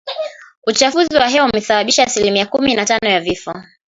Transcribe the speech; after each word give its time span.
Uchafuzi 0.67 1.15
wa 1.15 1.27
hewa 1.27 1.45
umesababisha 1.53 2.03
asilimia 2.03 2.45
kumi 2.45 2.75
na 2.75 2.85
tano 2.85 3.09
ya 3.11 3.21
vifo. 3.21 3.63